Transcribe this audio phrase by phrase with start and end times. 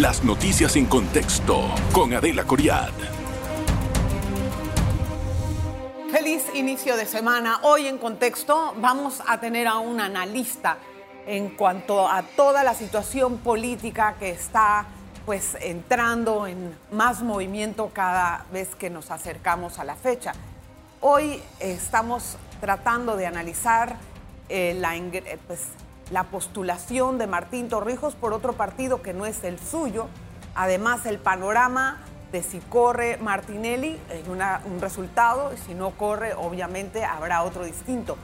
[0.00, 2.88] Las noticias en contexto con Adela Coriad.
[6.10, 7.60] Feliz inicio de semana.
[7.64, 10.78] Hoy en contexto vamos a tener a un analista
[11.26, 14.86] en cuanto a toda la situación política que está
[15.26, 20.32] pues entrando en más movimiento cada vez que nos acercamos a la fecha.
[21.02, 23.96] Hoy estamos tratando de analizar
[24.48, 24.94] eh, la,
[25.46, 25.60] pues,
[26.10, 30.08] la postulación de Martín Torrijos por otro partido que no es el suyo.
[30.54, 31.98] Además, el panorama
[32.32, 38.16] de si corre Martinelli es un resultado y si no corre, obviamente habrá otro distinto.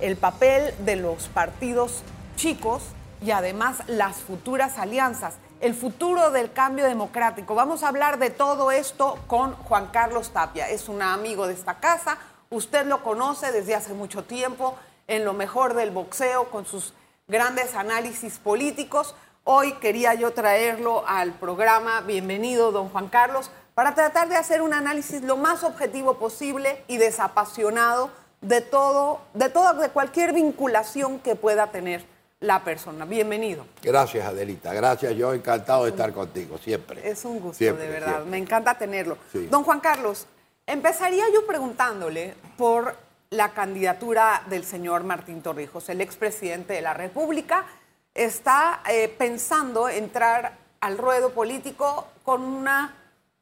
[0.00, 2.02] El papel de los partidos
[2.36, 2.82] chicos
[3.20, 7.56] y además las futuras alianzas, el futuro del cambio democrático.
[7.56, 10.68] Vamos a hablar de todo esto con Juan Carlos Tapia.
[10.68, 12.18] Es un amigo de esta casa,
[12.50, 14.76] usted lo conoce desde hace mucho tiempo
[15.08, 16.94] en lo mejor del boxeo con sus
[17.28, 19.14] grandes análisis políticos.
[19.44, 22.00] Hoy quería yo traerlo al programa.
[22.00, 26.96] Bienvenido, don Juan Carlos, para tratar de hacer un análisis lo más objetivo posible y
[26.96, 32.04] desapasionado de todo, de todo, de cualquier vinculación que pueda tener
[32.40, 33.04] la persona.
[33.04, 33.66] Bienvenido.
[33.82, 34.72] Gracias, Adelita.
[34.72, 35.14] Gracias.
[35.14, 37.08] Yo encantado de estar contigo, siempre.
[37.08, 38.24] Es un gusto, de verdad.
[38.24, 39.18] Me encanta tenerlo.
[39.50, 40.26] Don Juan Carlos,
[40.66, 42.94] empezaría yo preguntándole por
[43.30, 47.66] la candidatura del señor Martín Torrijos, el expresidente de la República,
[48.14, 52.94] está eh, pensando entrar al ruedo político con, una,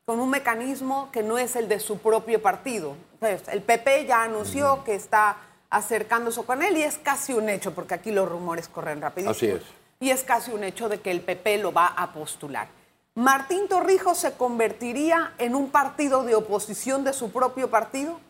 [0.04, 2.96] con un mecanismo que no es el de su propio partido.
[3.20, 5.36] Pues, el PP ya anunció que está
[5.70, 9.30] acercándose con él y es casi un hecho, porque aquí los rumores corren rapidísimo.
[9.30, 9.62] Así es.
[10.00, 12.68] Y es casi un hecho de que el PP lo va a postular.
[13.14, 18.20] ¿Martín Torrijos se convertiría en un partido de oposición de su propio partido?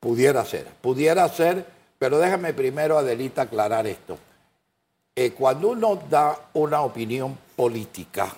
[0.00, 1.66] Pudiera ser, pudiera ser,
[1.98, 4.16] pero déjame primero, Adelita, aclarar esto.
[5.16, 8.32] Eh, cuando uno da una opinión política,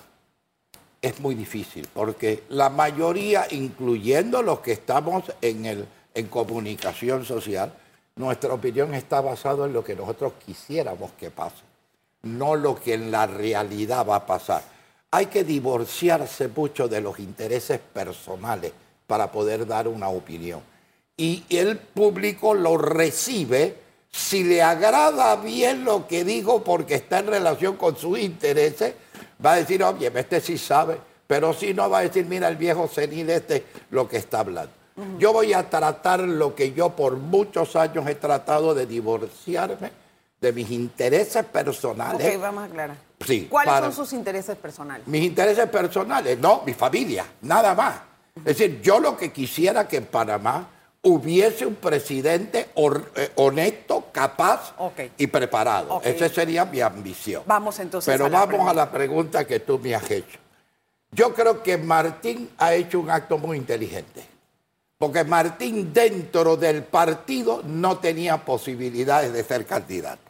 [1.02, 7.72] es muy difícil, porque la mayoría, incluyendo los que estamos en, el, en comunicación social,
[8.16, 11.62] nuestra opinión está basada en lo que nosotros quisiéramos que pase,
[12.22, 14.62] no lo que en la realidad va a pasar.
[15.10, 18.72] Hay que divorciarse mucho de los intereses personales
[19.06, 20.69] para poder dar una opinión
[21.20, 23.76] y el público lo recibe
[24.10, 28.94] si le agrada bien lo que digo porque está en relación con sus intereses,
[29.44, 32.56] va a decir, oye, este sí sabe, pero si no va a decir, mira el
[32.56, 34.72] viejo senil este lo que está hablando.
[35.18, 39.92] Yo voy a tratar lo que yo por muchos años he tratado de divorciarme
[40.40, 42.34] de mis intereses personales.
[42.34, 42.96] Ok, vamos a aclarar.
[43.26, 45.06] Sí, ¿Cuáles son sus intereses personales?
[45.06, 47.96] Mis intereses personales, no, mi familia, nada más.
[48.36, 50.66] Es decir, yo lo que quisiera que en Panamá
[51.02, 54.74] hubiese un presidente eh, honesto, capaz
[55.16, 56.00] y preparado.
[56.04, 57.42] Esa sería mi ambición.
[57.46, 58.12] Vamos entonces.
[58.12, 60.38] Pero vamos a la pregunta que tú me has hecho.
[61.12, 64.24] Yo creo que Martín ha hecho un acto muy inteligente.
[64.98, 70.20] Porque Martín dentro del partido no tenía posibilidades de ser candidato.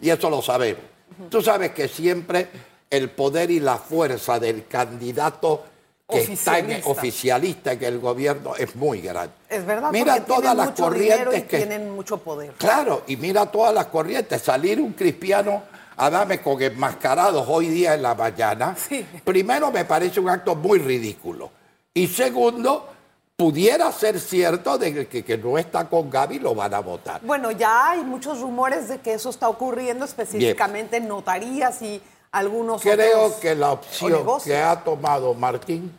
[0.00, 0.82] Y eso lo sabemos.
[1.28, 2.48] Tú sabes que siempre
[2.88, 5.64] el poder y la fuerza del candidato
[6.08, 9.32] que está en oficialista en el gobierno es muy grande.
[9.48, 9.90] Es verdad.
[9.90, 12.52] Mira todas las corrientes que tienen mucho poder.
[12.52, 14.42] Claro, y mira todas las corrientes.
[14.42, 15.62] Salir un cristiano
[15.96, 18.76] a darme con enmascarados hoy día en la mañana.
[19.24, 21.50] Primero me parece un acto muy ridículo.
[21.94, 22.88] Y segundo,
[23.36, 27.20] pudiera ser cierto de que, que no está con Gaby lo van a votar.
[27.22, 32.02] Bueno, ya hay muchos rumores de que eso está ocurriendo específicamente en notarías y
[32.34, 35.96] algunos Creo que la opción que ha tomado Martín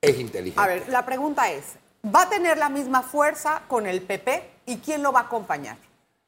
[0.00, 0.60] es inteligente.
[0.60, 1.64] A ver, la pregunta es,
[2.04, 5.76] ¿va a tener la misma fuerza con el PP y quién lo va a acompañar?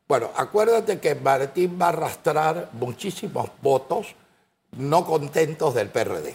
[0.07, 4.15] Bueno, acuérdate que Martín va a arrastrar muchísimos votos
[4.77, 6.35] no contentos del PRD.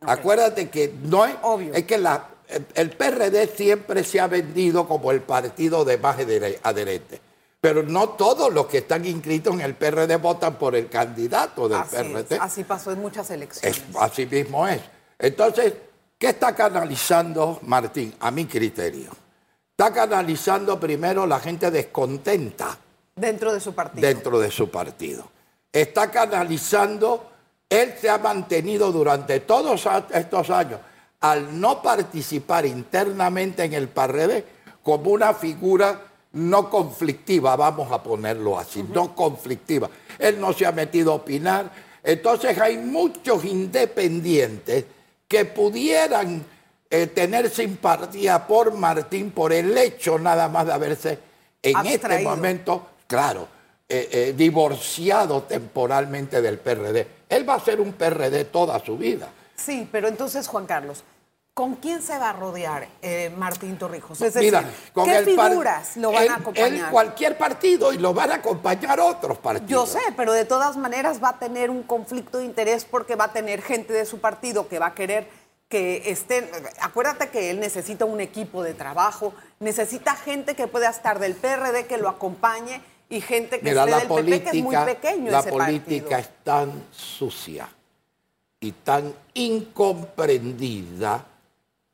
[0.00, 1.74] Acuérdate que no es, Obvio.
[1.74, 2.28] es que la,
[2.74, 6.16] el PRD siempre se ha vendido como el partido de más
[6.62, 7.20] adherente.
[7.60, 11.82] Pero no todos los que están inscritos en el PRD votan por el candidato del
[11.82, 12.38] PRD.
[12.40, 13.82] así pasó en muchas elecciones.
[13.98, 14.80] así mismo es.
[15.18, 15.74] Entonces,
[16.18, 18.14] ¿qué está canalizando Martín?
[18.20, 19.10] A mi criterio.
[19.70, 22.78] Está canalizando primero la gente descontenta.
[23.14, 24.06] Dentro de su partido.
[24.06, 25.30] Dentro de su partido.
[25.70, 27.30] Está canalizando,
[27.68, 30.80] él se ha mantenido durante todos estos años,
[31.20, 34.44] al no participar internamente en el PRD,
[34.82, 39.90] como una figura no conflictiva, vamos a ponerlo así, no conflictiva.
[40.18, 41.70] Él no se ha metido a opinar.
[42.02, 44.84] Entonces hay muchos independientes
[45.26, 46.44] que pudieran
[46.88, 51.18] eh, tener simpatía por Martín por el hecho nada más de haberse
[51.62, 53.46] en este momento, claro,
[53.88, 57.06] eh, eh, divorciado temporalmente del PRD.
[57.28, 59.28] Él va a ser un PRD toda su vida.
[59.56, 61.04] Sí, pero entonces, Juan Carlos,
[61.60, 64.18] ¿con quién se va a rodear eh, Martín Torrijos?
[64.22, 66.90] Es Mira, decir, con ¿qué figuras lo van a acompañar?
[66.90, 69.68] cualquier partido y lo van a acompañar otros partidos.
[69.70, 73.24] Yo sé, pero de todas maneras va a tener un conflicto de interés porque va
[73.24, 75.28] a tener gente de su partido que va a querer
[75.68, 76.48] que estén.
[76.80, 81.84] Acuérdate que él necesita un equipo de trabajo, necesita gente que pueda estar del PRD
[81.86, 82.80] que lo acompañe
[83.10, 85.50] y gente que Mira, esté la del política, PP, que es muy pequeño la ese
[85.50, 86.38] política partido.
[86.38, 87.68] es tan sucia
[88.60, 91.26] y tan incomprendida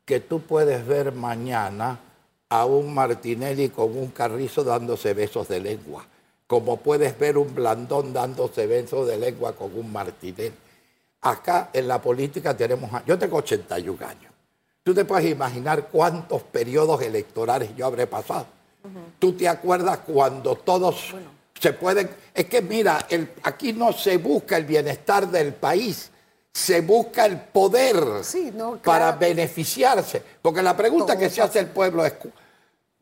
[0.07, 1.99] que tú puedes ver mañana
[2.47, 6.05] a un Martinelli con un carrizo dándose besos de lengua,
[6.47, 10.53] como puedes ver un Blandón dándose besos de lengua con un Martinelli.
[11.23, 14.31] Acá en la política tenemos, yo tengo 81 años.
[14.81, 18.45] Tú te puedes imaginar cuántos periodos electorales yo habré pasado.
[19.19, 21.13] ¿Tú te acuerdas cuando todos
[21.59, 22.09] se pueden...
[22.33, 26.11] Es que mira, el- aquí no se busca el bienestar del país,
[26.53, 30.21] se busca el poder Sí, no, para beneficiarse.
[30.41, 32.13] Porque la pregunta Todo que se hace el pueblo es,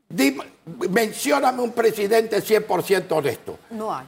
[0.10, 0.44] dime,
[0.90, 3.58] mencióname un presidente 100% honesto.
[3.72, 4.06] No hay.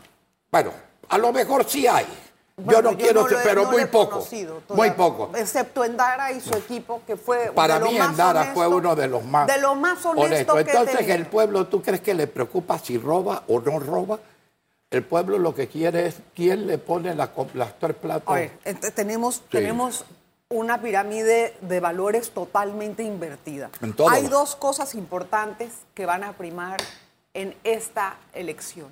[0.52, 0.72] Bueno,
[1.10, 2.06] a lo mejor sí hay.
[2.60, 4.26] Bueno, yo no quiero, lo he- pero no muy poco.
[4.70, 5.30] Muy poco.
[5.38, 7.52] Excepto Endara y su equipo, que fue.
[7.54, 10.56] Para mí Endara fue honesto- uno de los más De lo más honesto honestos.
[10.56, 11.16] que Entonces, tenía.
[11.16, 14.18] el pueblo, ¿tú crees que le preocupa si roba o no roba?
[14.90, 18.30] El pueblo lo que quiere es quién le pone la las tres platos.
[18.30, 20.06] A ver, ent- tenemos, tenemos
[20.50, 23.70] una pirámide de valores totalmente invertida.
[24.10, 26.78] Hay dos cosas importantes que van a primar
[27.34, 28.88] en esta elección.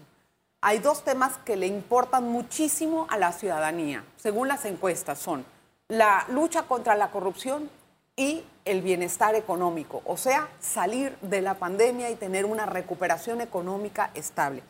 [0.61, 5.45] Hay dos temas que le importan muchísimo a la ciudadanía, según las encuestas, son
[5.87, 7.69] la lucha contra la corrupción
[8.17, 14.09] y el bienestar económico, o sea, salir de la pandemia y tener una recuperación económica
[14.15, 14.63] estable.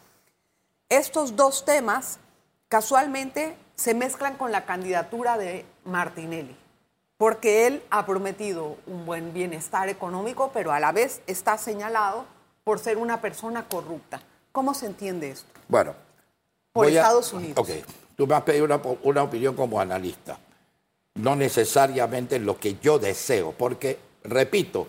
[0.89, 2.19] Estos dos temas
[2.67, 6.55] casualmente se mezclan con la candidatura de Martinelli,
[7.17, 12.25] porque él ha prometido un buen bienestar económico, pero a la vez está señalado
[12.63, 14.21] por ser una persona corrupta.
[14.51, 15.47] ¿Cómo se entiende esto?
[15.67, 15.93] Bueno.
[16.71, 17.57] Por a- Estados Unidos.
[17.57, 17.69] Ok,
[18.15, 18.65] tú me has pedido
[19.03, 20.37] una, opinión como analista.
[21.15, 24.87] No necesariamente lo que yo deseo, porque, repito,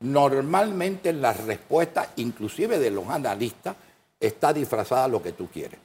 [0.00, 3.76] normalmente en las respuestas, inclusive de los analistas,
[4.20, 5.80] está disfrazada lo que tú quieres.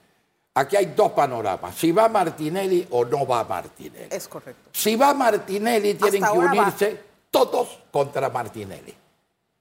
[0.54, 4.08] Aquí hay dos panoramas, si va Martinelli o no va Martinelli.
[4.12, 4.70] Es correcto.
[4.72, 6.52] Si va Martinelli, tienen Hasta que va.
[6.52, 7.00] unirse
[7.32, 8.94] todos contra Martinelli.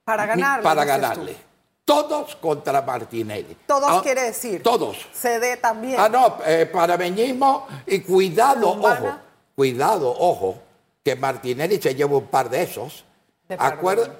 [0.04, 0.62] Para ganarle.
[0.62, 1.36] Para ganarle.
[1.84, 3.56] Todos contra Martinelli.
[3.66, 4.62] Todos Ah, quiere decir.
[4.62, 4.96] Todos.
[5.12, 5.98] CD también.
[5.98, 9.16] Ah, no, eh, panameñismo y cuidado, ojo.
[9.56, 10.58] Cuidado, ojo,
[11.04, 13.04] que Martinelli se lleva un par de esos.
[13.48, 14.10] De Acuer-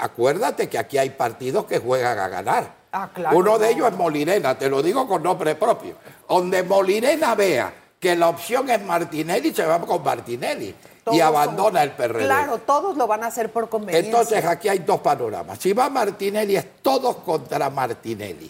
[0.00, 2.74] acuérdate que aquí hay partidos que juegan a ganar.
[2.96, 5.96] Ah, claro, Uno de ellos es Molirena, te lo digo con nombre propio.
[6.28, 11.80] Donde Molirena vea que la opción es Martinelli, se va con Martinelli Todos y abandona
[11.80, 12.24] somos- el PRD.
[12.24, 14.08] Claro, todos lo van a hacer por conveniencia.
[14.08, 15.58] Entonces aquí hay dos panoramas.
[15.58, 18.48] Si va Martinelli es todos contra Martinelli.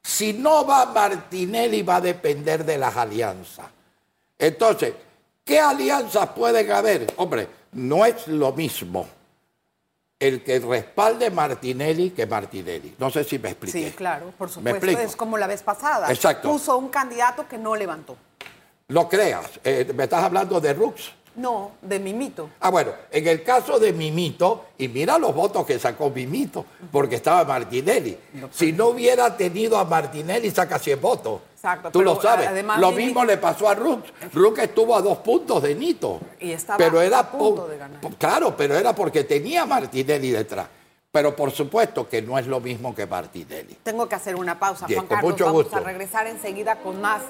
[0.00, 3.66] Si no va Martinelli va a depender de las alianzas.
[4.38, 4.94] Entonces,
[5.44, 7.12] ¿qué alianzas pueden haber?
[7.16, 9.06] Hombre, no es lo mismo
[10.20, 12.94] el que respalde Martinelli que Martinelli.
[12.98, 13.88] No sé si me expliqué.
[13.88, 15.00] Sí, claro, por ¿Me supuesto.
[15.00, 16.12] Es como la vez pasada.
[16.12, 16.50] Exacto.
[16.50, 18.16] Puso un candidato que no levantó.
[18.88, 21.12] No creas, eh, me estás hablando de Rux.
[21.36, 22.50] No, de Mimito.
[22.60, 27.16] Ah, bueno, en el caso de Mimito, y mira los votos que sacó Mimito, porque
[27.16, 28.18] estaba Martinelli.
[28.50, 31.40] Si no hubiera tenido a Martinelli, saca 100 votos.
[31.54, 32.48] Exacto, Tú pero lo sabes.
[32.48, 34.02] además lo mismo le pasó a Rux.
[34.32, 36.18] Rux estuvo a dos puntos de Nito.
[36.40, 38.00] Y estaba pero era a punto de ganar.
[38.18, 40.66] Claro, pero era porque tenía a Martinelli detrás.
[41.12, 43.76] Pero por supuesto que no es lo mismo que Martinelli.
[43.82, 45.32] Tengo que hacer una pausa, Bien, Juan con Carlos.
[45.32, 45.76] mucho Vamos gusto.
[45.76, 47.22] a regresar enseguida con más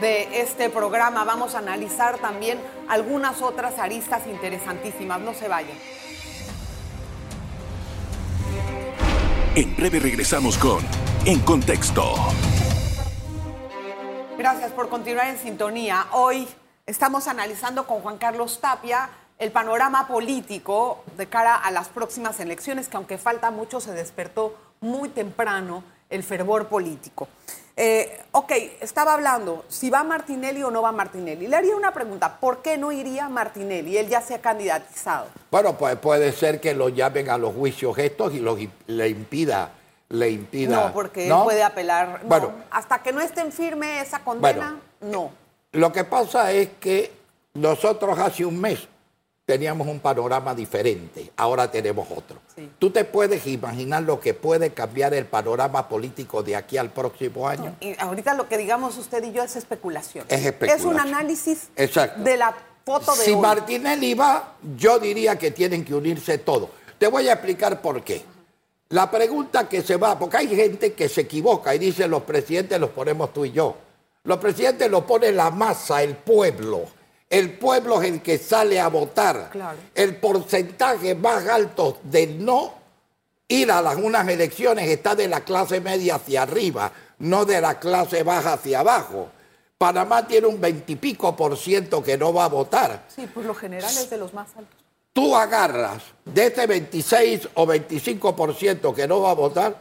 [0.00, 1.24] de este programa.
[1.24, 2.58] Vamos a analizar también
[2.88, 5.20] algunas otras aristas interesantísimas.
[5.20, 5.76] No se vayan.
[9.54, 10.84] En breve regresamos con
[11.24, 12.14] En Contexto.
[14.36, 16.06] Gracias por continuar en sintonía.
[16.12, 16.48] Hoy
[16.86, 19.08] estamos analizando con Juan Carlos Tapia
[19.38, 24.56] el panorama político de cara a las próximas elecciones, que aunque falta mucho, se despertó
[24.80, 27.28] muy temprano el fervor político.
[27.76, 31.48] Eh, ok, estaba hablando si va Martinelli o no va Martinelli.
[31.48, 33.96] Le haría una pregunta, ¿por qué no iría Martinelli?
[33.96, 35.26] Él ya se ha candidatizado.
[35.50, 39.70] Bueno, pues puede ser que lo llamen a los juicios estos y los, le impida,
[40.08, 40.86] le impida.
[40.86, 41.38] No, porque ¿no?
[41.38, 42.20] él puede apelar.
[42.22, 45.32] No, Bueno, hasta que no esté en firme esa condena, no.
[45.72, 47.10] Lo que pasa es que
[47.54, 48.86] nosotros hace un mes
[49.44, 52.38] teníamos un panorama diferente, ahora tenemos otro.
[52.54, 52.70] Sí.
[52.78, 57.46] ¿Tú te puedes imaginar lo que puede cambiar el panorama político de aquí al próximo
[57.48, 57.76] año?
[57.80, 60.24] Y ahorita lo que digamos usted y yo es especulación.
[60.28, 60.78] Es especulación.
[60.78, 62.22] Es un análisis Exacto.
[62.22, 63.40] de la Foto de si hoy.
[63.40, 66.68] Martinelli va, yo diría que tienen que unirse todos.
[66.98, 68.22] Te voy a explicar por qué.
[68.90, 72.78] La pregunta que se va, porque hay gente que se equivoca y dice los presidentes
[72.78, 73.74] los ponemos tú y yo.
[74.24, 76.82] Los presidentes los pone la masa, el pueblo.
[77.28, 79.50] El pueblo es el que sale a votar.
[79.50, 79.78] Claro.
[79.94, 82.74] El porcentaje más alto de no
[83.48, 87.78] ir a las unas elecciones está de la clase media hacia arriba, no de la
[87.78, 89.28] clase baja hacia abajo.
[89.76, 93.04] Panamá tiene un veintipico por ciento que no va a votar.
[93.14, 94.78] Sí, por lo general es de los más altos.
[95.12, 99.76] Tú agarras de este 26 o 25 por ciento que no va a votar,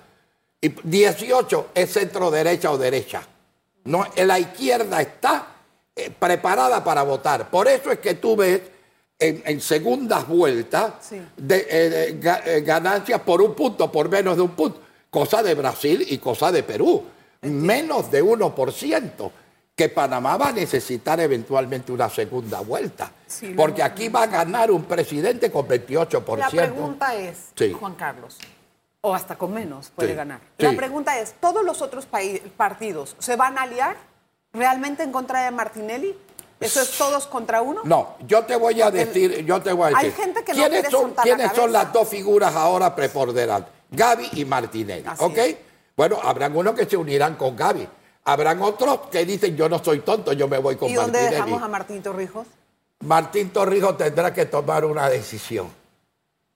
[0.62, 3.22] y 18 es centro derecha o derecha.
[3.86, 5.48] No, la izquierda está
[5.96, 7.50] eh, preparada para votar.
[7.50, 8.62] Por eso es que tú ves
[9.20, 11.22] en, en segundas vueltas Sí.
[11.38, 14.80] de, eh, de eh, ganancias por un punto, por menos de un punto.
[15.10, 17.04] Cosa de Brasil y cosa de Perú.
[17.42, 19.32] Menos de 1%.
[19.76, 23.12] Que Panamá va a necesitar eventualmente una segunda vuelta.
[23.26, 26.38] Sí, porque aquí va a ganar un presidente con 28%.
[26.38, 27.74] La pregunta es, Sí.
[27.74, 28.38] Juan Carlos,
[29.02, 30.42] o hasta con menos puede Sí, ganar.
[30.60, 32.08] La pregunta es, ¿todos los otros
[32.56, 33.98] partidos se van a aliar
[34.54, 36.16] realmente en contra de Martinelli?
[36.60, 37.82] ¿Eso es todos contra uno?
[37.84, 40.24] No, yo te voy a decir, yo te voy a Hay decir.
[40.24, 43.74] gente que no ¿Quiénes quiere son, la ¿quiénes son las dos figuras ahora preponderantes?
[43.92, 45.38] Gaby y Martinelli, Así ¿ok?
[45.38, 45.58] es.
[45.98, 47.88] Bueno, habrán unos que se unirán con Gaby.
[48.26, 51.36] Habrán otros que dicen, yo no soy tonto, yo me voy con ¿Y dónde Martinelli.
[51.36, 52.48] dejamos a Martín Torrijos?
[53.02, 55.68] Martín Torrijos tendrá que tomar una decisión.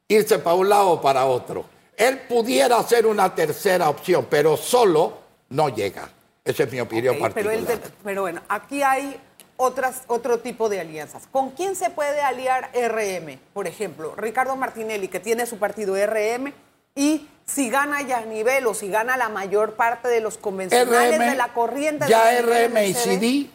[0.08, 1.66] Irse para un lado o para otro.
[1.98, 5.18] Él pudiera ser una tercera opción, pero solo
[5.50, 6.10] no llega.
[6.48, 7.56] Esa es mi opinión Ok, pero, particular.
[7.58, 9.20] él de- pero bueno, aquí hay
[9.58, 11.27] otras, otro tipo de alianzas.
[11.32, 13.38] ¿Con quién se puede aliar RM?
[13.54, 16.54] Por ejemplo, Ricardo Martinelli, que tiene su partido RM,
[16.96, 21.36] y si gana ya nivel o si gana la mayor parte de los convencionales de
[21.36, 22.06] la corriente.
[22.06, 23.50] de ya niveles RM y CD, CD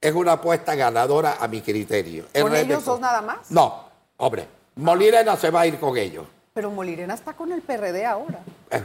[0.00, 2.24] es una apuesta ganadora a mi criterio.
[2.32, 3.50] ¿Con RM ellos dos nada más?
[3.50, 6.26] No, hombre, Molirena se va a ir con ellos.
[6.52, 8.40] Pero Molirena está con el PRD ahora.
[8.70, 8.82] Eh,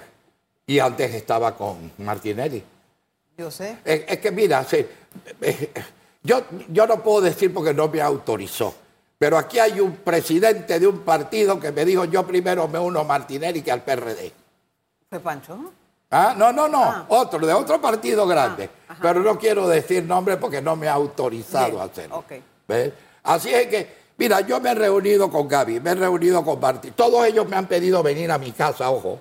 [0.67, 2.63] Y antes estaba con Martinelli.
[3.39, 3.77] Yo sé.
[3.85, 4.85] Es, es que mira, sí,
[5.41, 5.71] eh,
[6.21, 8.75] yo, yo no puedo decir porque no me autorizó,
[9.17, 12.99] pero aquí hay un presidente de un partido que me dijo yo primero me uno
[12.99, 14.33] a Martinelli que al PRD.
[15.09, 15.57] Fue Pancho.
[16.11, 17.05] Ah, no, no, no, Ah.
[17.07, 18.69] otro, de otro partido grande.
[18.89, 18.99] Ah, ajá.
[19.01, 22.17] pero no quiero decir nombre porque no me ha autorizado Bien, a hacerlo.
[22.17, 22.31] ok.
[22.67, 22.91] ¿Ves?
[23.23, 26.91] Así es que, mira, yo me he reunido con Gaby, me he reunido con Martín.
[26.93, 29.19] Todos ellos me han pedido venir a mi casa, ojo,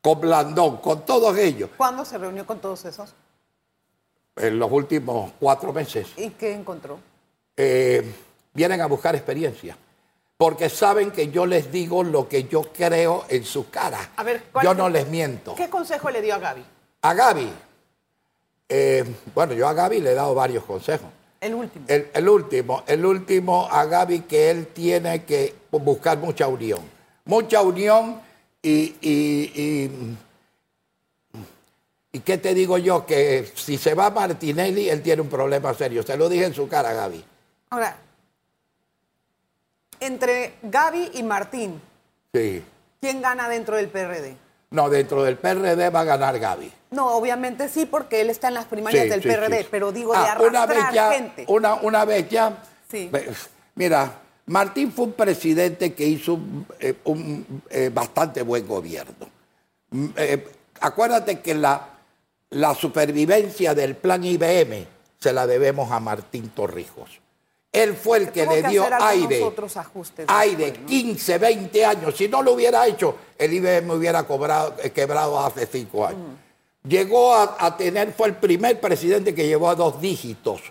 [0.00, 3.12] con Blandón, con todos ellos, ¿Cuándo se reunió con todos esos?
[4.36, 6.08] En los últimos cuatro meses.
[6.16, 6.98] ¿Y qué encontró?
[7.56, 8.02] eh,
[8.52, 9.76] vienen a buscar experiencia.
[10.36, 14.10] Porque saben que yo les digo lo que yo creo en su cara.
[14.16, 15.54] A ver, ¿cuál yo no les miento.
[15.54, 16.62] ¿Qué consejo le dio a Gaby?
[17.00, 17.50] A Gaby,
[18.68, 21.08] eh, bueno, yo a Gaby le he dado varios consejos.
[21.40, 21.86] El último.
[21.88, 26.80] El, el último, el último a Gaby que él tiene que buscar mucha unión.
[27.24, 28.20] Mucha unión
[28.62, 30.16] y, y, y,
[32.16, 33.04] y ¿qué te digo yo?
[33.04, 36.02] Que si se va Martinelli, él tiene un problema serio.
[36.02, 37.22] Se lo dije en su cara, Gaby.
[37.68, 37.94] Ahora,
[40.00, 41.80] entre Gaby y Martín,
[42.32, 42.62] Sí.
[43.02, 44.34] ¿quién gana dentro del PRD?
[44.70, 46.72] No, dentro del PRD va a ganar Gaby.
[46.90, 49.68] No, obviamente sí, porque él está en las primarias Sí, del sí, PRD, sí.
[49.70, 51.44] pero digo de Ah, una vez ya, gente.
[51.48, 52.62] Una, una vez ya.
[53.74, 54.10] Mira,
[54.46, 59.28] Martín fue un presidente que hizo un, eh, un, eh, bastante buen gobierno.
[59.90, 60.48] Mm, eh,
[60.80, 61.95] acuérdate que la,
[62.50, 64.86] la supervivencia del plan IBM
[65.18, 67.20] se la debemos a Martín Torrijos.
[67.72, 70.86] Él fue el que le que dio aire, otros ajustes aire, después, ¿no?
[70.86, 72.16] 15, 20 años.
[72.16, 76.20] Si no lo hubiera hecho, el IBM hubiera cobrado, eh, quebrado hace cinco años.
[76.20, 76.88] Mm.
[76.88, 80.62] Llegó a, a tener, fue el primer presidente que llevó a dos dígitos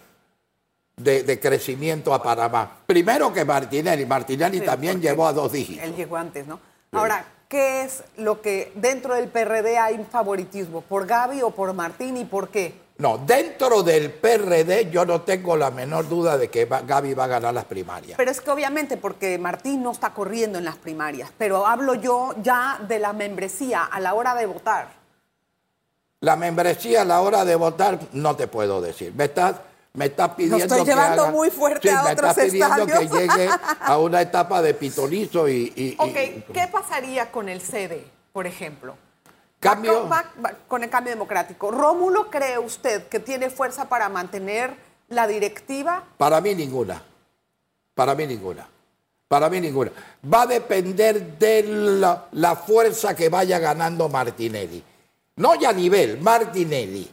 [0.95, 2.79] de, de crecimiento a Panamá.
[2.87, 4.05] Primero que Martinelli.
[4.05, 5.83] Martinelli Sí, también llevó a dos dígitos.
[5.83, 6.59] Él llegó antes, ¿no?
[6.91, 7.25] Ahora,
[7.55, 10.81] ¿qué es lo que dentro del PRD hay un favoritismo?
[10.81, 12.73] ¿Por Gaby o por Martín y por qué?
[12.97, 17.27] No, dentro del PRD yo no tengo la menor duda de que Gaby va a
[17.27, 18.17] ganar las primarias.
[18.17, 22.35] Pero es que obviamente porque Martín no está corriendo en las primarias, pero hablo yo
[22.43, 24.89] ya de la membresía a la hora de votar.
[26.19, 29.13] La membresía a la hora de votar no te puedo decir.
[29.15, 29.61] Me estás,
[29.95, 32.83] me estás pidiendo estoy que llevando haga- muy fuerte Sí, a me otros estás pidiendo
[32.83, 33.11] estadios.
[33.11, 33.49] que llegue
[33.79, 35.73] a una etapa de pitonizo y...
[35.75, 38.95] y- y- Ok, ¿qué pasaría con el CD, por ejemplo?
[39.59, 41.71] Cambio- Va- va- va- con el cambio democrático.
[41.71, 44.75] ¿Rómulo cree usted que tiene fuerza para mantener
[45.09, 46.03] la directiva?
[46.17, 47.01] Para mí ninguna.
[47.93, 48.67] Para mí ninguna.
[49.27, 49.91] Para mí ninguna.
[50.31, 54.83] Va a depender de la, la fuerza que vaya ganando Martinelli.
[55.37, 57.09] No ya nivel, Martinelli.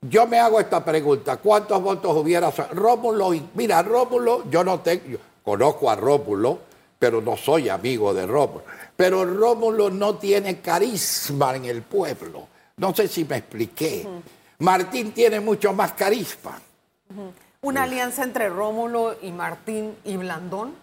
[0.00, 3.30] Yo me hago esta pregunta, ¿cuántos votos hubiera Rómulo?
[3.54, 6.60] Mira, Rómulo, yo no tengo, yo conozco a Rómulo,
[6.98, 8.64] pero no soy amigo de Rómulo.
[8.96, 12.46] Pero Rómulo no tiene carisma en el pueblo.
[12.76, 14.06] No sé si me expliqué.
[14.60, 16.60] Martín tiene mucho más carisma.
[17.62, 20.74] ¿Una alianza entre Rómulo y Martín y Blandón?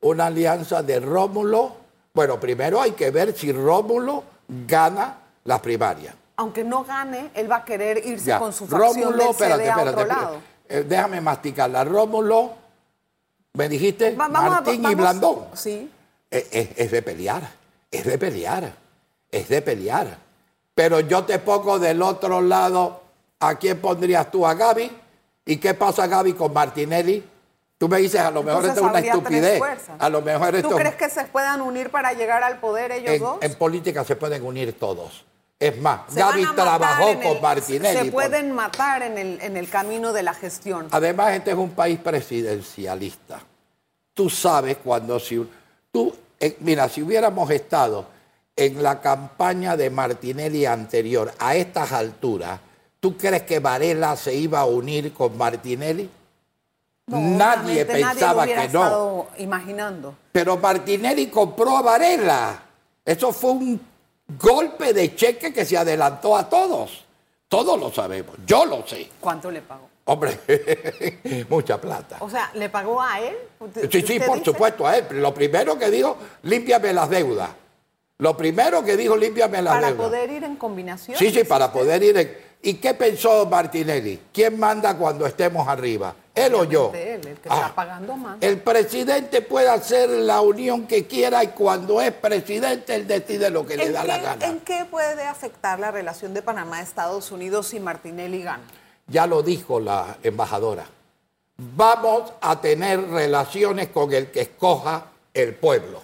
[0.00, 1.76] Una alianza de Rómulo.
[2.14, 6.14] Bueno, primero hay que ver si Rómulo gana la primaria.
[6.38, 10.06] Aunque no gane, él va a querer irse con su facción Rómulo, espérate, a otro
[10.06, 10.36] lado.
[10.68, 11.82] Eh, déjame masticarla.
[11.82, 12.54] Rómulo,
[13.54, 15.46] me dijiste, Martín y Blandón.
[15.54, 15.90] Sí.
[16.30, 17.42] es de pelear,
[17.90, 18.72] es de pelear,
[19.32, 20.16] es de pelear.
[20.76, 23.02] Pero yo te pongo del otro lado,
[23.40, 24.46] ¿a quién pondrías tú?
[24.46, 24.96] ¿A Gaby?
[25.44, 27.28] ¿Y qué pasa Gaby con Martinelli?
[27.78, 29.60] Tú me dices, a lo mejor esto es una estupidez.
[29.98, 30.68] A lo mejor esto...
[30.68, 33.38] ¿Tú crees que se puedan unir para llegar al poder ellos dos?
[33.40, 35.24] En política se pueden unir todos.
[35.60, 38.06] Es más, Gaby trabajó con Martinelli.
[38.06, 40.86] Se pueden matar en el, en el camino de la gestión.
[40.92, 43.40] Además, este es un país presidencialista.
[44.14, 45.44] Tú sabes cuando si...
[45.90, 48.06] Tú, eh, mira, si hubiéramos estado
[48.54, 52.60] en la campaña de Martinelli anterior a estas alturas,
[53.00, 56.10] ¿Tú crees que Varela se iba a unir con Martinelli?
[57.06, 59.28] nadie pensaba que no.
[59.38, 60.14] imaginando.
[60.32, 62.62] Pero Martinelli compró a Varela.
[63.04, 63.80] Eso fue un
[64.36, 67.04] golpe de cheque que se adelantó a todos.
[67.48, 68.36] Todos lo sabemos.
[68.46, 69.08] Yo lo sé.
[69.20, 69.88] ¿Cuánto le pagó?
[70.04, 70.40] Hombre,
[71.48, 72.16] mucha plata.
[72.20, 73.36] O sea, ¿le pagó a él?
[73.90, 75.06] Sí, sí, por supuesto a él.
[75.12, 77.50] Lo primero que dijo, límpiame las deudas.
[78.18, 79.92] Lo primero que dijo, límpiame las deudas.
[79.92, 81.16] ¿Para poder ir en combinación?
[81.16, 82.48] Sí, sí, para poder ir en...
[82.62, 84.20] ¿Y qué pensó Martinelli?
[84.32, 86.14] ¿Quién manda cuando estemos arriba?
[86.46, 86.92] ¿Él o yo?
[86.94, 88.38] Él, el que está ah, pagando más.
[88.40, 93.66] El presidente puede hacer la unión que quiera y cuando es presidente él decide lo
[93.66, 94.46] que le da la gana.
[94.46, 98.62] ¿En qué puede afectar la relación de Panamá a Estados Unidos si Martinelli gana?
[99.06, 100.84] Ya lo dijo la embajadora.
[101.56, 106.02] Vamos a tener relaciones con el que escoja el pueblo.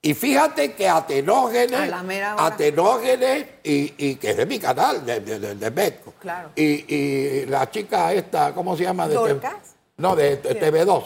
[0.00, 1.92] Y fíjate que Atenógenes,
[2.36, 6.00] Atenógenes y, y, que es de mi canal, de, de, de.
[6.18, 6.50] Claro.
[6.56, 9.08] Y, y, la chica esta, ¿cómo se llama?
[9.08, 9.74] De ¿Dorcas?
[9.96, 11.04] no, de, TV2.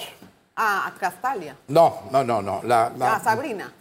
[0.56, 1.56] Ah, Castalia.
[1.68, 2.60] No, no, no, no.
[2.64, 3.72] La, ah, Sabrina.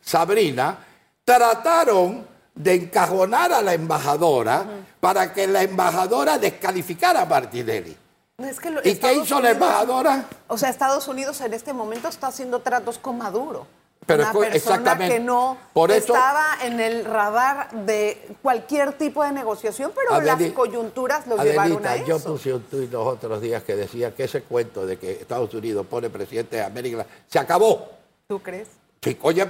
[0.00, 0.78] Sabrina
[1.24, 4.66] trataron de encajonar a la embajadora
[5.00, 7.96] para que la embajadora descalificara a Martinelli.
[8.84, 10.24] ¿Y qué hizo la embajadora?
[10.48, 13.66] O sea, Estados Unidos en este momento está haciendo tratos con Maduro.
[14.06, 15.14] Pero una persona exactamente.
[15.14, 15.56] que no
[15.88, 21.94] estaba en el radar de cualquier tipo de negociación, pero las coyunturas lo llevaron a
[21.94, 22.06] eso.
[22.06, 25.54] Yo puse un tuit los otros días que decía que ese cuento de que Estados
[25.54, 27.90] Unidos pone presidente de América se acabó.
[28.26, 28.68] ¿Tú crees?
[29.00, 29.46] Sí, oye,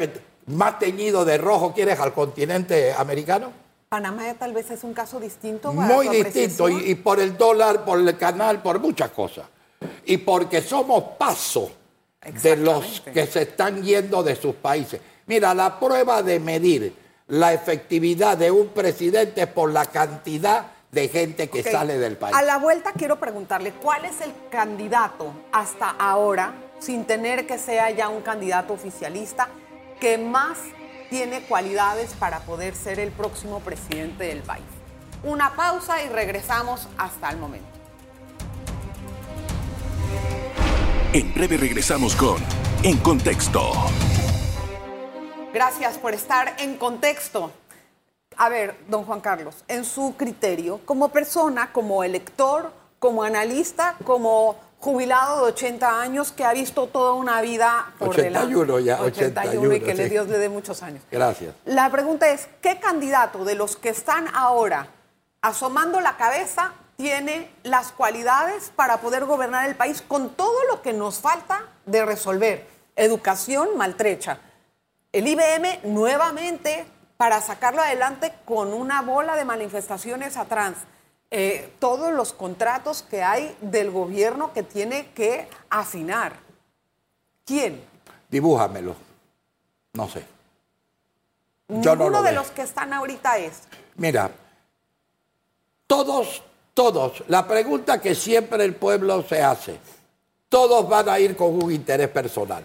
[0.46, 3.52] más teñido de rojo quieres al continente americano.
[3.88, 5.72] Panamá tal vez es un caso distinto.
[5.72, 9.46] Muy distinto, y, y por el dólar, por el canal, por muchas cosas.
[10.04, 11.70] Y porque somos paso
[12.24, 15.00] de los que se están yendo de sus países.
[15.26, 16.94] Mira, la prueba de medir
[17.28, 22.36] la efectividad de un presidente es por la cantidad de gente que sale del país.
[22.36, 27.90] A la vuelta quiero preguntarle, ¿cuál es el candidato hasta ahora, sin tener que sea
[27.90, 29.48] ya un candidato oficialista,
[29.98, 30.58] que más
[31.08, 34.64] tiene cualidades para poder ser el próximo presidente del país?
[35.24, 37.71] Una pausa y regresamos hasta el momento.
[41.14, 42.36] En breve regresamos con
[42.82, 43.70] En Contexto.
[45.52, 47.52] Gracias por estar en contexto.
[48.38, 54.56] A ver, don Juan Carlos, en su criterio, como persona, como elector, como analista, como
[54.78, 59.80] jubilado de 80 años que ha visto toda una vida por 81 ya, 81, y
[59.80, 61.02] que le Dios le dé muchos años.
[61.10, 61.54] Gracias.
[61.66, 64.88] La pregunta es, ¿qué candidato de los que están ahora
[65.42, 66.72] asomando la cabeza
[67.02, 72.04] tiene las cualidades para poder gobernar el país con todo lo que nos falta de
[72.04, 72.64] resolver.
[72.94, 74.38] Educación maltrecha.
[75.10, 76.86] El IBM nuevamente
[77.16, 80.74] para sacarlo adelante con una bola de manifestaciones atrás.
[81.32, 86.34] Eh, todos los contratos que hay del gobierno que tiene que afinar.
[87.44, 87.84] ¿Quién?
[88.30, 88.94] Dibújamelo.
[89.94, 90.24] No sé.
[91.66, 93.62] Ninguno de los que están ahorita es.
[93.96, 94.30] Mira,
[95.88, 99.78] todos todos, la pregunta que siempre el pueblo se hace,
[100.48, 102.64] todos van a ir con un interés personal.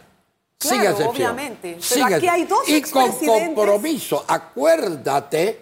[0.60, 1.10] sin excepción.
[1.10, 1.78] obviamente.
[1.90, 5.62] Pero aquí hay dos Y con compromiso, acuérdate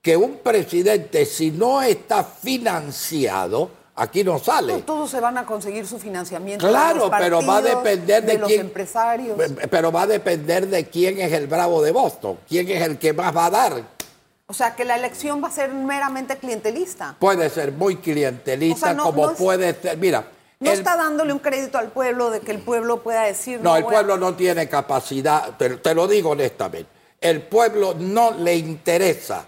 [0.00, 4.82] que un presidente, si no está financiado, aquí no sale.
[4.82, 6.68] todos se van a conseguir su financiamiento.
[6.68, 9.36] Claro, pero va a depender de, los empresarios.
[9.70, 13.12] Pero va a depender de quién es el bravo de Boston, quién es el que
[13.12, 13.95] más va a dar.
[14.48, 17.16] O sea, que la elección va a ser meramente clientelista.
[17.18, 19.98] Puede ser muy clientelista, O sea, no- como no es- puede ser.
[19.98, 20.24] Mira,
[20.60, 23.60] No el- está dándole un crédito al pueblo de que el pueblo pueda decir...
[23.60, 26.88] no, el pueblo no tiene capacidad, te, te lo digo honestamente.
[27.20, 29.44] El pueblo no le interesa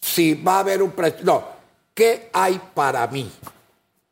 [0.00, 1.24] si va a haber un presidente.
[1.26, 1.44] No,
[1.92, 3.30] ¿qué hay para mí?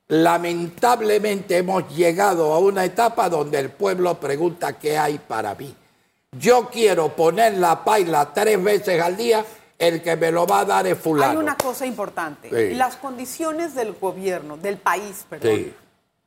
[0.08, 5.72] Lamentablemente hemos llegado a una etapa donde el pueblo pregunta qué hay para mí.
[6.32, 9.44] Yo quiero poner la paila tres veces al día,
[9.78, 11.32] el que me lo va a dar es fulano.
[11.32, 12.50] Hay una cosa importante.
[12.50, 12.74] Sí.
[12.74, 15.74] Las condiciones del gobierno, del país, perdón, Sí.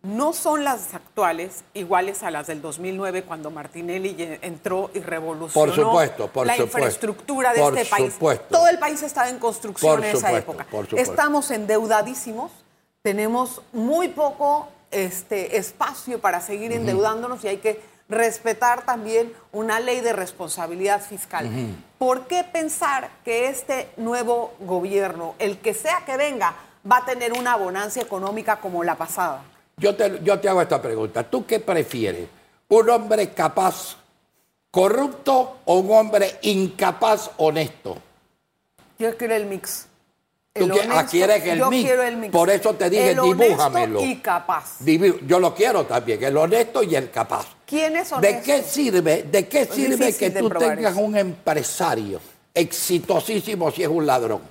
[0.04, 5.76] no son las actuales iguales a las del 2009 cuando Martinelli entró y revolucionó Por
[5.76, 6.78] supuesto, por la supuesto.
[6.78, 8.14] infraestructura de Por este país.
[8.14, 8.46] supuesto.
[8.50, 10.66] Todo el país estaba en construcción Por en esa época.
[10.72, 10.88] por.
[10.98, 12.52] Estamos endeudadísimos,
[13.02, 17.82] tenemos muy poco este, espacio para seguir endeudándonos y hay que
[18.12, 21.50] respetar también una ley de responsabilidad fiscal.
[21.98, 26.54] ¿Por qué pensar que este nuevo gobierno, el que sea que venga,
[26.90, 29.44] va a tener una bonancia económica como la pasada?
[29.78, 31.24] Yo te, yo te hago esta pregunta.
[31.24, 32.28] ¿Tú qué prefieres?
[32.68, 33.96] ¿Un hombre capaz,
[34.70, 37.98] corrupto o un hombre incapaz, honesto?
[39.00, 39.88] Yo quiero el mix.
[40.54, 41.86] Tú El qui- ah, quieres el yo mix.
[41.88, 42.32] quiero el mix.
[42.32, 44.02] Por eso te dije, el honesto dibújamelo.
[44.02, 44.78] y capaz.
[45.26, 47.46] Yo lo quiero también, el honesto y el capaz.
[47.72, 51.00] ¿Quién es ¿De qué sirve, de qué sirve que tú tengas eso.
[51.02, 52.20] un empresario
[52.54, 54.42] exitosísimo si es un ladrón?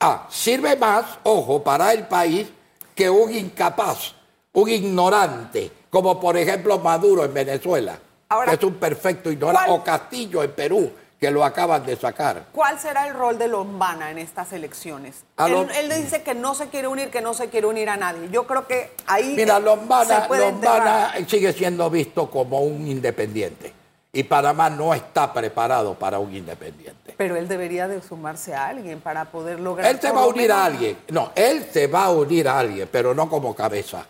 [0.00, 2.48] Ah, sirve más, ojo, para el país
[2.92, 4.14] que un incapaz,
[4.54, 7.96] un ignorante, como por ejemplo Maduro en Venezuela,
[8.30, 11.96] Ahora, que es un perfecto ignorante, ¿cuál- o Castillo en Perú, que lo acaban de
[11.96, 12.46] sacar.
[12.52, 15.24] ¿Cuál será el rol de Lombana en estas elecciones?
[15.38, 17.96] Él, Lom- él dice que no se quiere unir, que no se quiere unir a
[17.96, 18.28] nadie.
[18.30, 21.30] Yo creo que ahí Mira, eh, Lombana, se puede Lombana enterrar.
[21.30, 23.72] sigue siendo visto como un independiente
[24.12, 27.14] y Panamá no está preparado para un independiente.
[27.16, 29.90] Pero él debería de sumarse a alguien para poder lograr...
[29.90, 30.98] Él se va a lo unir a alguien.
[31.08, 34.06] No, él se va a unir a alguien, pero no como cabeza.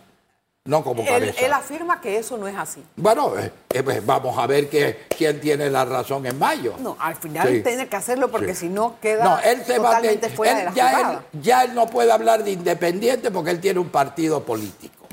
[0.67, 1.45] No como Él, cabeza.
[1.45, 2.83] él afirma que eso no es así.
[2.97, 6.73] Bueno, eh, eh, pues vamos a ver que, quién tiene la razón en mayo.
[6.79, 7.61] No, al final Sí.
[7.63, 8.67] tiene que hacerlo porque Sí.
[8.67, 11.13] si no queda No, él se va a totalmente fuera él de la ya, jugada.
[11.33, 15.07] él, ya él no puede hablar de independiente porque él tiene un partido político.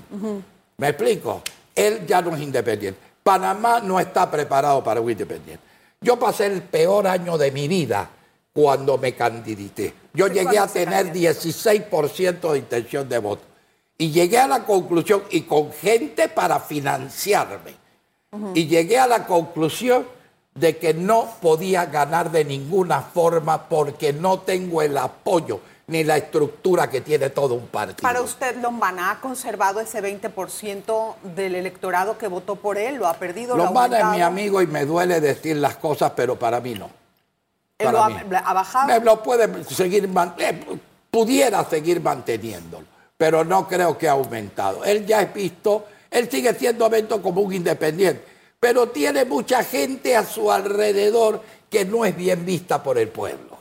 [0.77, 1.41] ¿Me explico?
[1.73, 2.99] Él ya no es independiente.
[3.23, 5.63] Panamá no está preparado para un independiente.
[6.01, 8.11] Yo pasé el peor año de mi vida
[8.53, 9.95] cuando me candidaté.
[10.13, 11.41] Yo Sí, llegué a tener candidató.
[11.43, 13.54] 16% de intención de voto.
[13.97, 17.75] Y llegué a la conclusión, y con gente para financiarme,
[18.55, 20.07] y llegué a la conclusión
[20.55, 26.17] de que no podía ganar de ninguna forma porque no tengo el apoyo ni la
[26.17, 28.03] estructura que tiene todo un partido.
[28.03, 33.15] Para usted, Lombana ha conservado ese 20% del electorado que votó por él, lo ha
[33.15, 36.61] perdido, lo ha Lombana es mi amigo y me duele decir las cosas, pero para
[36.61, 36.87] mí no.
[37.77, 38.17] Él Para lo ha, mí.
[38.33, 38.87] ha bajado.
[38.87, 40.79] Me lo puede seguir, eh,
[41.11, 44.85] pudiera seguir manteniéndolo, pero no creo que ha aumentado.
[44.85, 48.25] Él ya es visto, él sigue siendo visto como un independiente,
[48.59, 53.55] pero tiene mucha gente a su alrededor que no es bien vista por el pueblo.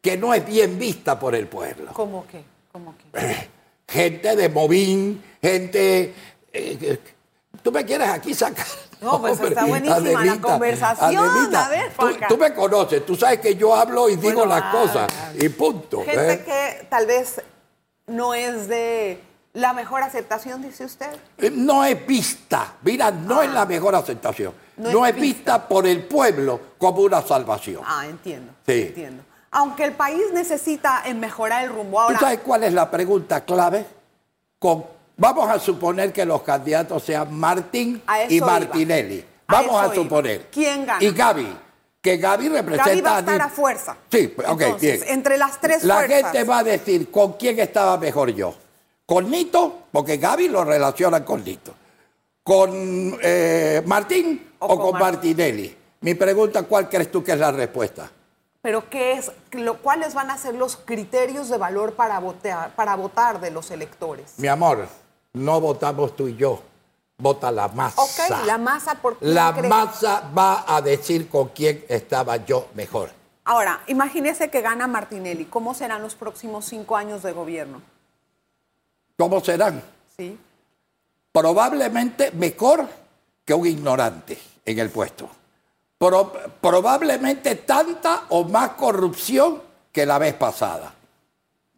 [0.00, 1.92] Que no es bien vista por el pueblo.
[1.92, 2.44] ¿Cómo que?
[2.70, 3.48] ¿Cómo que?
[3.88, 6.14] Gente de Movín, gente...
[6.52, 7.16] eh, que-
[7.62, 8.66] Tú me quieres aquí sacar.
[8.98, 11.54] No, pues está buenísima la conversación.
[11.54, 11.92] A ver,
[12.28, 15.50] tú, me conoces, tú sabes que yo hablo y digo Bueno, las ah, cosas y
[15.50, 16.02] punto.
[16.02, 16.44] Gente ¿eh?
[16.44, 17.42] que tal vez
[18.06, 19.20] no es de
[19.52, 21.10] la mejor aceptación, dice usted.
[21.38, 23.54] Eh, No es vista, mira, no es Ah.
[23.54, 24.52] la mejor aceptación.
[24.76, 27.82] No No, es es vista por el pueblo como una salvación.
[27.86, 28.52] Ah, entiendo.
[28.66, 28.82] Sí.
[28.88, 29.22] Entiendo.
[29.50, 32.18] Aunque el país necesita mejorar el rumbo ¿Tú ahora.
[32.18, 33.86] sabes cuál es la pregunta clave?
[34.58, 34.84] Con-
[35.16, 38.40] vamos a suponer que los candidatos sean Martín y.
[38.40, 39.24] Martinelli.
[39.48, 39.94] Vamos a iba.
[39.94, 40.48] suponer.
[40.50, 41.02] ¿Quién gana?
[41.02, 41.56] Y Gaby.
[42.06, 43.96] Que Gaby representa Gaby va a estar a fuerza.
[44.12, 45.12] Sí, ok, Entonces, bien.
[45.12, 46.22] entre las tres La fuerzas.
[46.30, 48.54] gente va a decir con quién estaba mejor yo.
[49.04, 49.86] ¿Con Nito?
[49.90, 51.74] Porque Gaby lo relaciona con Nito.
[52.44, 55.00] ¿Con eh, Martín O o, con.
[55.00, 55.76] Martinelli?
[56.02, 58.08] Mi pregunta, ¿cuál crees tú que es la respuesta?
[58.62, 62.94] Pero ¿qué es, lo, ¿cuáles van a ser los criterios de valor para votar, para
[62.94, 64.34] votar de los electores?
[64.36, 64.86] Mi amor,
[65.32, 66.62] no votamos tú y yo,
[67.18, 68.02] vota la masa.
[68.02, 69.68] Ok, la masa por quién La cree?
[69.68, 73.10] masa va a decir con quién estaba yo mejor.
[73.44, 75.44] Ahora, imagínese que gana Martinelli.
[75.46, 77.80] ¿Cómo serán los próximos cinco años de gobierno?
[79.16, 79.82] ¿Cómo serán?
[80.16, 80.38] ¿Sí?
[81.32, 82.86] Probablemente mejor
[83.44, 85.28] que un ignorante en el puesto.
[85.98, 90.92] Pro- probablemente tanta o más corrupción que la vez pasada.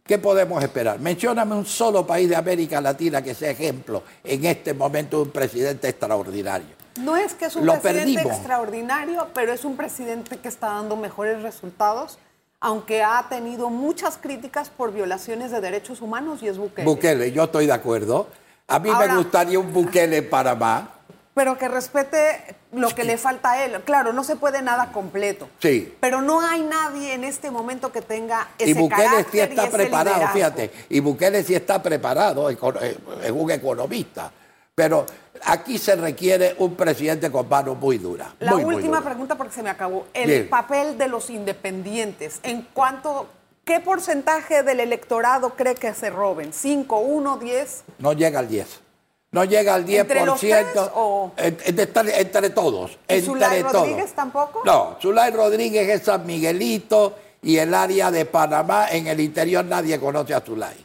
[0.09, 0.99] ¿Qué podemos esperar?
[0.99, 5.31] Mencióname un solo país de América Latina que sea ejemplo en este momento de un
[5.31, 6.67] presidente extraordinario.
[6.99, 8.33] No es que es un Lo presidente perdimos.
[8.39, 12.19] extraordinario, pero es un presidente que está dando mejores resultados,
[12.59, 16.87] aunque ha tenido muchas críticas por violaciones de derechos humanos y es Bukele.
[16.89, 18.29] Bukele, yo estoy de acuerdo.
[18.67, 20.98] A mí Ahora- me gustaría un Bukele en Panamá.
[21.39, 23.81] Pero que respete lo que le falta a él.
[23.85, 25.49] Claro, no se puede nada completo.
[25.61, 25.95] Sí.
[26.01, 29.71] Pero no hay nadie en este momento que tenga ese Y Bukele sí y está
[29.71, 30.35] preparado, liderazgo.
[30.35, 30.73] fíjate.
[30.89, 32.59] Y Bukele sí está preparado, eh,
[33.23, 34.33] es un economista.
[34.75, 35.07] Pero
[35.45, 38.31] aquí se requiere un presidente con manos muy duras.
[38.41, 39.05] La muy, muy última duras.
[39.05, 40.09] pregunta porque se me acabó.
[40.15, 40.49] El Bien.
[40.49, 42.41] papel de los independientes.
[42.43, 43.29] ¿En cuánto,
[43.65, 46.51] qué porcentaje del electorado cree que se roben?
[46.51, 47.85] ¿5, 1, 10?
[48.01, 48.88] No llega al 10.
[49.31, 50.01] No llega al 10%.
[50.01, 52.93] ¿Entre los tres o- en- en- entre, entre todos.
[52.93, 53.73] ¿Y entre Zulay todos.
[53.75, 54.63] Rodríguez tampoco?
[54.65, 60.01] No, Zulay Rodríguez es San Miguelito y el área de Panamá, en el interior nadie
[60.01, 60.77] conoce a Zulay.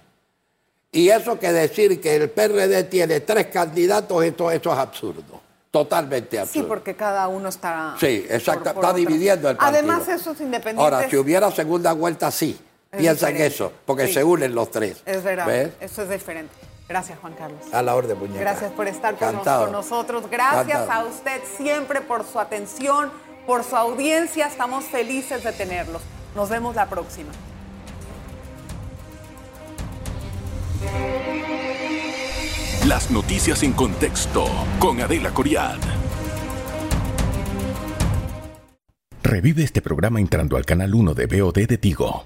[0.92, 5.42] Y eso que decir que el PRD tiene tres candidatos, esto, eso es absurdo.
[5.72, 6.62] Totalmente absurdo.
[6.62, 7.96] Sí, porque cada uno está.
[8.00, 8.66] Sí, exacto.
[8.66, 9.00] por- por está otro.
[9.00, 9.80] dividiendo el partido.
[9.80, 10.94] Además, esos independientes.
[10.94, 12.60] Ahora, si hubiera segunda vuelta, sí.
[12.92, 14.14] Es Piensa en eso, porque Sí.
[14.14, 14.98] se unen los tres.
[15.06, 15.48] Es verdad.
[15.48, 15.72] ¿Ves?
[15.82, 16.54] Eso es diferente.
[16.88, 17.62] Gracias, Juan Carlos.
[17.74, 18.40] A la orden, muñeca.
[18.40, 19.64] Gracias por estar con, nos- Encantado.
[19.66, 20.30] con nosotros.
[20.30, 23.12] Gracias a usted siempre por su atención,
[23.48, 24.48] por su audiencia.
[24.48, 26.02] Estamos felices de tenerlos.
[26.36, 27.32] Nos vemos la próxima.
[32.88, 34.46] Las noticias en contexto
[34.80, 35.78] con Adela Coriad.
[39.24, 42.22] Revive este programa entrando al canal 1 de BOD de Tigo.